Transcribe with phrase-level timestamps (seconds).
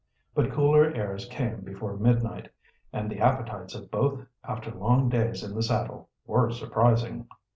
[0.33, 2.49] But cooler airs came before midnight,
[2.91, 7.27] and the appetites of both after long days in the saddle were surprising.